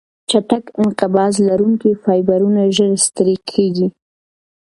[0.29, 3.87] چټک انقباض لرونکي فایبرونه ژر ستړې کېږي.